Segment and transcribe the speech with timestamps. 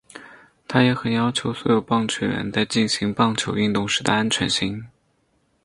[0.67, 4.85] 他也很要求所有棒球员在进行棒球运动时的安全性。